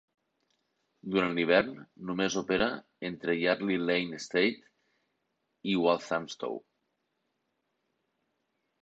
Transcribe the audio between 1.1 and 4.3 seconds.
Durant l'hivern només opera entre Yardley Lane